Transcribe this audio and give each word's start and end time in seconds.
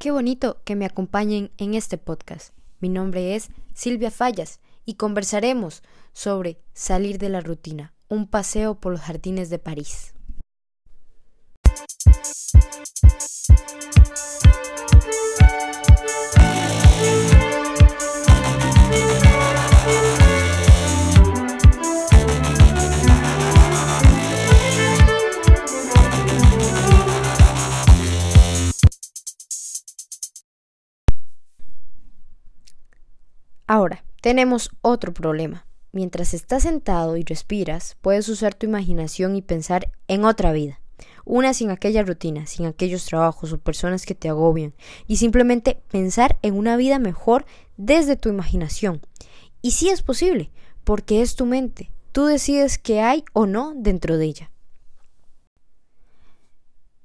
Qué 0.00 0.10
bonito 0.12 0.62
que 0.64 0.76
me 0.76 0.86
acompañen 0.86 1.50
en 1.58 1.74
este 1.74 1.98
podcast. 1.98 2.54
Mi 2.78 2.88
nombre 2.88 3.36
es 3.36 3.50
Silvia 3.74 4.10
Fallas 4.10 4.58
y 4.86 4.94
conversaremos 4.94 5.82
sobre 6.14 6.58
salir 6.72 7.18
de 7.18 7.28
la 7.28 7.42
rutina, 7.42 7.92
un 8.08 8.26
paseo 8.26 8.80
por 8.80 8.92
los 8.92 9.02
jardines 9.02 9.50
de 9.50 9.58
París. 9.58 10.14
Ahora, 33.72 34.02
tenemos 34.20 34.70
otro 34.82 35.14
problema. 35.14 35.64
Mientras 35.92 36.34
estás 36.34 36.64
sentado 36.64 37.16
y 37.16 37.22
respiras, 37.22 37.96
puedes 38.00 38.28
usar 38.28 38.52
tu 38.52 38.66
imaginación 38.66 39.36
y 39.36 39.42
pensar 39.42 39.92
en 40.08 40.24
otra 40.24 40.50
vida. 40.50 40.80
Una 41.24 41.54
sin 41.54 41.70
aquella 41.70 42.02
rutina, 42.02 42.46
sin 42.46 42.66
aquellos 42.66 43.04
trabajos 43.04 43.52
o 43.52 43.60
personas 43.60 44.06
que 44.06 44.16
te 44.16 44.28
agobian, 44.28 44.74
y 45.06 45.18
simplemente 45.18 45.80
pensar 45.88 46.36
en 46.42 46.54
una 46.54 46.76
vida 46.76 46.98
mejor 46.98 47.46
desde 47.76 48.16
tu 48.16 48.28
imaginación. 48.28 49.02
Y 49.62 49.70
sí 49.70 49.88
es 49.88 50.02
posible, 50.02 50.50
porque 50.82 51.22
es 51.22 51.36
tu 51.36 51.46
mente. 51.46 51.92
Tú 52.10 52.24
decides 52.24 52.76
qué 52.76 53.02
hay 53.02 53.24
o 53.34 53.46
no 53.46 53.74
dentro 53.76 54.18
de 54.18 54.24
ella. 54.24 54.50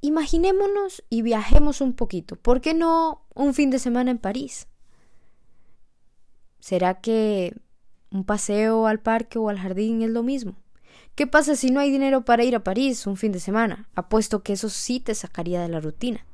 Imaginémonos 0.00 1.04
y 1.10 1.20
viajemos 1.20 1.82
un 1.82 1.92
poquito. 1.92 2.36
¿Por 2.36 2.62
qué 2.62 2.72
no 2.72 3.26
un 3.34 3.52
fin 3.52 3.68
de 3.68 3.78
semana 3.78 4.10
en 4.10 4.16
París? 4.16 4.68
¿Será 6.66 6.94
que 6.94 7.54
un 8.10 8.24
paseo 8.24 8.88
al 8.88 8.98
parque 8.98 9.38
o 9.38 9.50
al 9.50 9.56
jardín 9.56 10.02
es 10.02 10.10
lo 10.10 10.24
mismo? 10.24 10.56
¿Qué 11.14 11.28
pasa 11.28 11.54
si 11.54 11.70
no 11.70 11.78
hay 11.78 11.92
dinero 11.92 12.24
para 12.24 12.42
ir 12.42 12.56
a 12.56 12.64
París 12.64 13.06
un 13.06 13.16
fin 13.16 13.30
de 13.30 13.38
semana? 13.38 13.88
Apuesto 13.94 14.42
que 14.42 14.54
eso 14.54 14.68
sí 14.68 14.98
te 14.98 15.14
sacaría 15.14 15.62
de 15.62 15.68
la 15.68 15.78
rutina. 15.78 16.26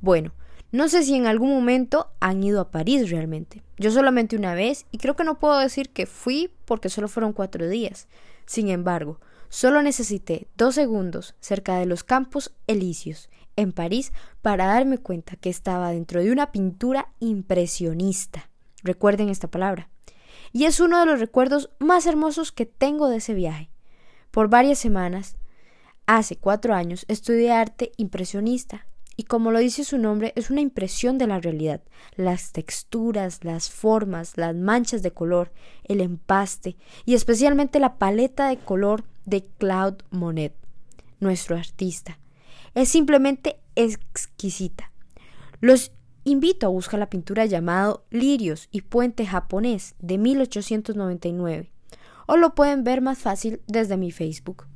Bueno, 0.00 0.32
no 0.72 0.88
sé 0.88 1.04
si 1.04 1.14
en 1.14 1.26
algún 1.26 1.50
momento 1.50 2.10
han 2.18 2.42
ido 2.42 2.60
a 2.60 2.72
París 2.72 3.08
realmente. 3.08 3.62
Yo 3.78 3.92
solamente 3.92 4.34
una 4.34 4.56
vez 4.56 4.84
y 4.90 4.98
creo 4.98 5.14
que 5.14 5.22
no 5.22 5.38
puedo 5.38 5.56
decir 5.60 5.90
que 5.90 6.06
fui 6.06 6.50
porque 6.64 6.88
solo 6.88 7.06
fueron 7.06 7.32
cuatro 7.32 7.68
días. 7.68 8.08
Sin 8.46 8.68
embargo, 8.68 9.20
solo 9.48 9.80
necesité 9.80 10.48
dos 10.56 10.74
segundos 10.74 11.36
cerca 11.38 11.78
de 11.78 11.86
los 11.86 12.02
Campos 12.02 12.52
Elíseos 12.66 13.30
en 13.54 13.70
París 13.70 14.12
para 14.40 14.66
darme 14.66 14.98
cuenta 14.98 15.36
que 15.36 15.50
estaba 15.50 15.92
dentro 15.92 16.20
de 16.20 16.32
una 16.32 16.50
pintura 16.50 17.12
impresionista. 17.20 18.48
Recuerden 18.82 19.28
esta 19.28 19.48
palabra. 19.48 19.88
Y 20.52 20.64
es 20.64 20.80
uno 20.80 21.00
de 21.00 21.06
los 21.06 21.20
recuerdos 21.20 21.70
más 21.78 22.06
hermosos 22.06 22.52
que 22.52 22.66
tengo 22.66 23.08
de 23.08 23.16
ese 23.16 23.34
viaje. 23.34 23.70
Por 24.30 24.48
varias 24.48 24.78
semanas, 24.78 25.36
hace 26.06 26.36
cuatro 26.36 26.74
años, 26.74 27.04
estudié 27.08 27.52
arte 27.52 27.92
impresionista. 27.96 28.86
Y 29.16 29.24
como 29.24 29.50
lo 29.50 29.58
dice 29.58 29.84
su 29.84 29.98
nombre, 29.98 30.32
es 30.36 30.50
una 30.50 30.62
impresión 30.62 31.18
de 31.18 31.26
la 31.26 31.38
realidad. 31.38 31.82
Las 32.16 32.52
texturas, 32.52 33.44
las 33.44 33.70
formas, 33.70 34.36
las 34.36 34.54
manchas 34.54 35.02
de 35.02 35.12
color, 35.12 35.52
el 35.84 36.00
empaste 36.00 36.76
y 37.04 37.14
especialmente 37.14 37.78
la 37.78 37.98
paleta 37.98 38.48
de 38.48 38.56
color 38.56 39.04
de 39.26 39.44
Claude 39.58 40.04
Monet, 40.10 40.54
nuestro 41.20 41.56
artista. 41.56 42.18
Es 42.74 42.88
simplemente 42.88 43.60
exquisita. 43.76 44.90
Los 45.60 45.92
Invito 46.24 46.66
a 46.66 46.70
buscar 46.70 47.00
la 47.00 47.10
pintura 47.10 47.46
llamado 47.46 48.04
Lirios 48.10 48.68
y 48.70 48.82
Puente 48.82 49.26
japonés 49.26 49.96
de 49.98 50.18
1899 50.18 51.72
o 52.26 52.36
lo 52.36 52.54
pueden 52.54 52.84
ver 52.84 53.00
más 53.00 53.18
fácil 53.18 53.60
desde 53.66 53.96
mi 53.96 54.12
Facebook. 54.12 54.68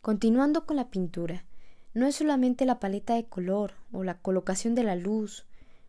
Continuando 0.00 0.64
con 0.64 0.76
la 0.76 0.90
pintura, 0.90 1.44
no 1.92 2.06
es 2.06 2.16
solamente 2.16 2.66
la 2.66 2.78
paleta 2.78 3.14
de 3.14 3.24
color 3.24 3.74
o 3.90 4.04
la 4.04 4.18
colocación 4.18 4.76
de 4.76 4.84
la 4.84 4.94
luz 4.94 5.44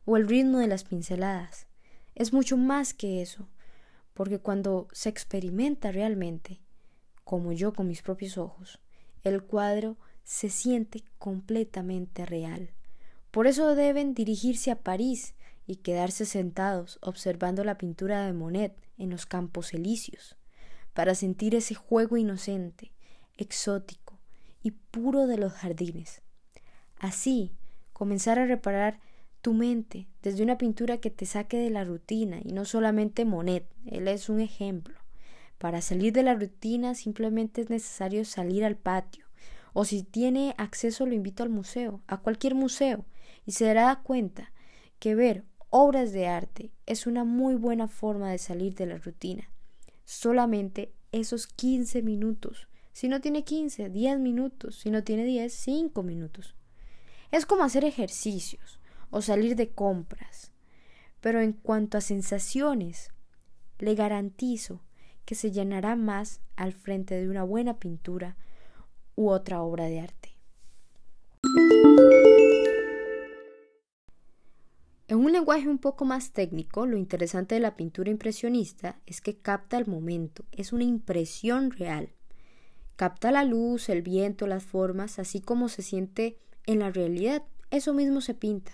o 0.05 0.17
el 0.17 0.27
ritmo 0.27 0.57
de 0.57 0.67
las 0.67 0.83
pinceladas, 0.83 1.67
es 2.15 2.33
mucho 2.33 2.57
más 2.57 2.93
que 2.95 3.21
eso, 3.21 3.47
porque 4.13 4.39
cuando 4.39 4.87
se 4.91 5.09
experimenta 5.09 5.91
realmente, 5.91 6.59
como 7.23 7.51
yo 7.51 7.73
con 7.73 7.87
mis 7.87 8.01
propios 8.01 8.37
ojos, 8.37 8.79
el 9.23 9.43
cuadro 9.43 9.97
se 10.23 10.49
siente 10.49 11.03
completamente 11.17 12.25
real. 12.25 12.71
Por 13.33 13.47
eso 13.47 13.73
deben 13.73 14.13
dirigirse 14.13 14.69
a 14.69 14.75
París 14.75 15.33
y 15.65 15.77
quedarse 15.77 16.23
sentados 16.23 16.99
observando 17.01 17.63
la 17.63 17.79
pintura 17.79 18.27
de 18.27 18.31
Monet 18.31 18.75
en 18.99 19.09
los 19.09 19.25
campos 19.25 19.73
elíseos, 19.73 20.37
para 20.93 21.15
sentir 21.15 21.55
ese 21.55 21.73
juego 21.73 22.15
inocente, 22.15 22.91
exótico 23.35 24.19
y 24.61 24.69
puro 24.69 25.25
de 25.25 25.39
los 25.39 25.51
jardines. 25.51 26.21
Así, 26.99 27.51
comenzar 27.91 28.37
a 28.37 28.45
reparar 28.45 28.99
tu 29.41 29.55
mente 29.55 30.05
desde 30.21 30.43
una 30.43 30.59
pintura 30.59 30.99
que 30.99 31.09
te 31.09 31.25
saque 31.25 31.57
de 31.57 31.71
la 31.71 31.85
rutina 31.85 32.37
y 32.39 32.53
no 32.53 32.65
solamente 32.65 33.25
Monet, 33.25 33.67
él 33.87 34.09
es 34.09 34.29
un 34.29 34.41
ejemplo. 34.41 34.99
Para 35.57 35.81
salir 35.81 36.13
de 36.13 36.21
la 36.21 36.35
rutina 36.35 36.93
simplemente 36.93 37.61
es 37.61 37.71
necesario 37.71 38.25
salir 38.25 38.63
al 38.63 38.75
patio, 38.75 39.25
o 39.73 39.85
si 39.85 40.03
tiene 40.03 40.53
acceso 40.59 41.07
lo 41.07 41.15
invito 41.15 41.41
al 41.41 41.49
museo, 41.49 42.03
a 42.05 42.17
cualquier 42.17 42.53
museo, 42.53 43.07
y 43.45 43.53
se 43.53 43.65
dará 43.65 44.01
cuenta 44.03 44.51
que 44.99 45.15
ver 45.15 45.43
obras 45.69 46.11
de 46.11 46.27
arte 46.27 46.71
es 46.85 47.07
una 47.07 47.23
muy 47.23 47.55
buena 47.55 47.87
forma 47.87 48.31
de 48.31 48.37
salir 48.37 48.75
de 48.75 48.85
la 48.85 48.97
rutina. 48.97 49.49
Solamente 50.05 50.93
esos 51.11 51.47
15 51.47 52.01
minutos. 52.01 52.67
Si 52.91 53.07
no 53.07 53.21
tiene 53.21 53.43
15, 53.43 53.89
10 53.89 54.19
minutos. 54.19 54.79
Si 54.79 54.91
no 54.91 55.03
tiene 55.03 55.25
10, 55.25 55.51
5 55.51 56.03
minutos. 56.03 56.55
Es 57.31 57.45
como 57.45 57.63
hacer 57.63 57.85
ejercicios 57.85 58.79
o 59.09 59.21
salir 59.21 59.55
de 59.55 59.71
compras. 59.71 60.51
Pero 61.21 61.41
en 61.41 61.53
cuanto 61.53 61.97
a 61.97 62.01
sensaciones, 62.01 63.09
le 63.79 63.95
garantizo 63.95 64.81
que 65.25 65.35
se 65.35 65.51
llenará 65.51 65.95
más 65.95 66.41
al 66.55 66.73
frente 66.73 67.15
de 67.15 67.29
una 67.29 67.43
buena 67.43 67.79
pintura 67.79 68.37
u 69.15 69.29
otra 69.29 69.61
obra 69.61 69.85
de 69.85 69.99
arte. 69.99 70.22
Un 75.33 75.39
lenguaje 75.39 75.67
un 75.67 75.79
poco 75.79 76.05
más 76.05 76.31
técnico, 76.31 76.85
lo 76.85 76.95
interesante 76.95 77.55
de 77.55 77.61
la 77.61 77.75
pintura 77.75 78.11
impresionista 78.11 78.99
es 79.07 79.19
que 79.19 79.35
capta 79.35 79.79
el 79.79 79.87
momento, 79.87 80.45
es 80.51 80.71
una 80.71 80.83
impresión 80.83 81.71
real. 81.71 82.09
Capta 82.97 83.31
la 83.31 83.43
luz, 83.43 83.89
el 83.89 84.03
viento, 84.03 84.45
las 84.45 84.63
formas, 84.63 85.17
así 85.17 85.41
como 85.41 85.69
se 85.69 85.81
siente 85.81 86.37
en 86.67 86.77
la 86.77 86.91
realidad. 86.91 87.41
Eso 87.71 87.95
mismo 87.95 88.21
se 88.21 88.35
pinta. 88.35 88.73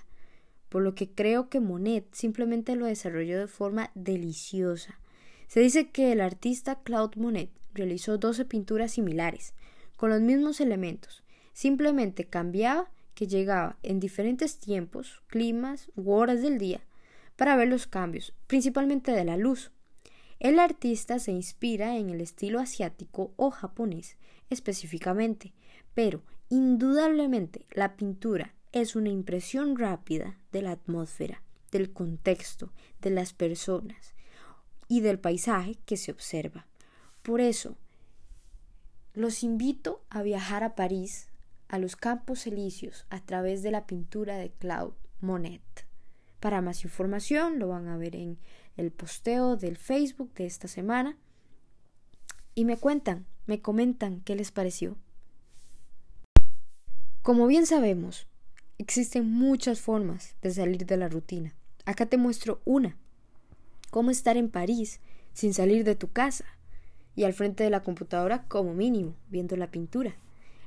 Por 0.67 0.81
lo 0.81 0.95
que 0.95 1.09
creo 1.09 1.47
que 1.47 1.61
Monet 1.61 2.13
simplemente 2.13 2.75
lo 2.75 2.87
desarrolló 2.87 3.39
de 3.39 3.47
forma 3.47 3.91
deliciosa. 3.95 4.99
Se 5.47 5.61
dice 5.61 5.91
que 5.91 6.11
el 6.11 6.19
artista 6.19 6.81
Claude 6.83 7.21
Monet 7.21 7.51
realizó 7.73 8.17
12 8.17 8.43
pinturas 8.43 8.91
similares, 8.91 9.53
con 9.95 10.09
los 10.09 10.19
mismos 10.19 10.59
elementos. 10.59 11.23
Simplemente 11.53 12.25
cambiaba 12.25 12.91
que 13.19 13.28
llegaba 13.28 13.78
en 13.84 14.00
diferentes 14.00 14.59
tiempos, 14.59 15.22
climas 15.28 15.91
u 15.97 16.12
horas 16.12 16.41
del 16.41 16.57
día 16.57 16.80
para 17.35 17.57
ver 17.57 17.68
los 17.68 17.85
cambios, 17.85 18.34
principalmente 18.47 19.12
de 19.12 19.25
la 19.25 19.35
luz. 19.35 19.74
El 20.40 20.57
artista 20.57 21.19
se 21.19 21.34
inspira 21.34 21.97
en 21.97 22.12
el 22.12 22.22
estilo 22.22 22.62
asiático 22.62 23.34
o 23.35 23.52
japonés 23.52 24.16
específicamente, 24.50 25.52
pero 25.94 26.24
indudablemente 26.47 27.66
la 27.72 27.97
pintura 27.97 28.56
es 28.72 28.96
una 28.96 29.09
impresión 29.09 29.75
rápida 29.75 30.39
de 30.54 30.62
la 30.62 30.72
atmósfera, 30.72 31.44
del 31.74 31.92
contexto, 31.92 32.72
de 33.01 33.10
las 33.10 33.33
personas 33.33 34.13
y 34.88 35.01
del 35.01 35.19
paisaje 35.19 35.75
que 35.86 35.98
se 35.98 36.13
observa. 36.13 36.68
Por 37.22 37.42
eso, 37.42 37.75
los 39.13 39.44
invito 39.44 40.06
a 40.10 40.22
viajar 40.22 40.63
a 40.63 40.74
París 40.74 41.28
a 41.69 41.77
los 41.77 41.95
campos 41.95 42.45
elíseos 42.48 43.06
a 43.10 43.21
través 43.21 43.63
de 43.63 43.71
la 43.71 43.86
pintura 43.86 44.38
de 44.38 44.50
Claude 44.50 44.98
Monet. 45.21 45.62
Para 46.39 46.62
más 46.62 46.83
información 46.83 47.60
lo 47.60 47.69
van 47.69 47.88
a 47.88 47.98
ver 47.98 48.16
en 48.16 48.38
el 48.75 48.92
posteo 48.92 49.56
del 49.56 49.77
Facebook 49.77 50.33
de 50.33 50.45
esta 50.45 50.68
semana 50.68 51.18
y 52.56 52.66
me 52.66 52.77
cuentan, 52.77 53.25
me 53.45 53.62
comentan 53.62 54.21
qué 54.21 54.36
les 54.36 54.51
pareció. 54.51 54.98
Como 57.21 57.48
bien 57.48 57.66
sabemos, 57.66 58.27
existen 58.77 59.30
muchas 59.30 59.80
formas 59.80 60.36
de 60.42 60.51
salir 60.51 60.86
de 60.86 60.98
la 60.98 61.10
rutina. 61.10 61.54
Acá 61.86 62.06
te 62.06 62.18
muestro 62.18 62.62
una. 62.65 62.98
Cómo 63.92 64.10
estar 64.10 64.38
en 64.38 64.50
París 64.50 65.00
sin 65.33 65.54
salir 65.54 65.83
de 65.83 65.95
tu 65.95 66.12
casa 66.12 66.45
y 67.15 67.25
al 67.25 67.33
frente 67.33 67.63
de 67.63 67.69
la 67.69 67.83
computadora 67.83 68.44
como 68.48 68.74
mínimo, 68.74 69.15
viendo 69.30 69.56
la 69.57 69.69
pintura. 69.69 70.15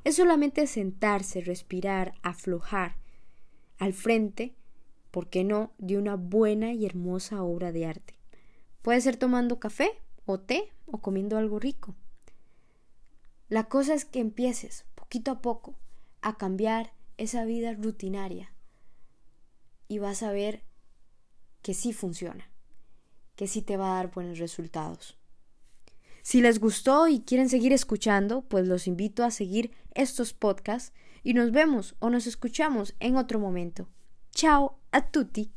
Es 0.03 0.17
solamente 0.17 0.67
sentarse, 0.67 1.41
respirar, 1.41 2.15
aflojar, 2.21 2.97
al 3.77 3.93
frente, 3.93 4.55
¿por 5.11 5.29
qué 5.29 5.43
no?, 5.43 5.73
de 5.77 5.97
una 5.97 6.15
buena 6.15 6.73
y 6.73 6.85
hermosa 6.85 7.43
obra 7.43 7.71
de 7.71 7.85
arte. 7.85 8.15
Puede 8.81 8.99
ser 9.01 9.17
tomando 9.17 9.59
café 9.59 9.91
o 10.25 10.39
té 10.39 10.71
o 10.85 10.99
comiendo 10.99 11.37
algo 11.37 11.59
rico. 11.59 11.95
La 13.47 13.65
cosa 13.65 13.93
es 13.93 14.03
que 14.05 14.19
empieces 14.19 14.85
poquito 14.95 15.31
a 15.31 15.41
poco 15.41 15.75
a 16.21 16.37
cambiar 16.37 16.93
esa 17.17 17.45
vida 17.45 17.73
rutinaria 17.73 18.53
y 19.87 19.99
vas 19.99 20.23
a 20.23 20.31
ver 20.31 20.63
que 21.61 21.73
sí 21.73 21.93
funciona, 21.93 22.49
que 23.35 23.47
sí 23.47 23.61
te 23.61 23.77
va 23.77 23.93
a 23.93 23.95
dar 23.95 24.11
buenos 24.11 24.39
resultados. 24.39 25.17
Si 26.23 26.41
les 26.41 26.59
gustó 26.59 27.09
y 27.09 27.19
quieren 27.19 27.49
seguir 27.49 27.73
escuchando, 27.73 28.43
pues 28.47 28.65
los 28.65 28.87
invito 28.87 29.25
a 29.25 29.29
seguir 29.29 29.71
estos 29.93 30.33
podcasts 30.33 30.93
y 31.21 31.33
nos 31.33 31.51
vemos 31.51 31.95
o 31.99 32.09
nos 32.09 32.27
escuchamos 32.27 32.95
en 33.01 33.17
otro 33.17 33.39
momento. 33.39 33.89
Ciao 34.31 34.79
a 34.91 35.11
tutti. 35.11 35.51